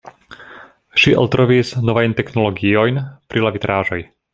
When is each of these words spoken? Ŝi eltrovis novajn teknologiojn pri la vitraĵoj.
Ŝi 1.01 1.13
eltrovis 1.19 1.75
novajn 1.91 2.19
teknologiojn 2.23 3.01
pri 3.33 3.49
la 3.49 3.57
vitraĵoj. 3.59 4.07